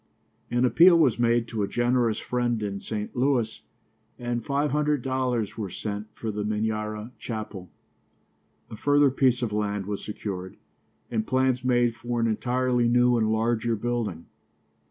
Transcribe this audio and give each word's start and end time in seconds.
An 0.49 0.65
appeal 0.65 0.97
was 0.97 1.19
made 1.19 1.47
to 1.49 1.61
a 1.61 1.67
generous 1.67 2.17
friend 2.17 2.63
in 2.63 2.79
St. 2.79 3.15
Louis, 3.15 3.61
and 4.17 4.43
five 4.43 4.71
hundred 4.71 5.03
dollars 5.03 5.59
were 5.59 5.69
sent 5.69 6.07
for 6.15 6.31
the 6.31 6.43
Minyara 6.43 7.11
chapel. 7.19 7.69
A 8.71 8.75
further 8.75 9.11
piece 9.11 9.43
of 9.43 9.53
land 9.53 9.85
was 9.85 10.03
secured, 10.03 10.57
and 11.11 11.27
plans 11.27 11.63
made 11.63 11.93
for 11.95 12.19
an 12.19 12.25
entirely 12.25 12.87
new 12.87 13.15
and 13.15 13.31
larger 13.31 13.75
building. 13.75 14.25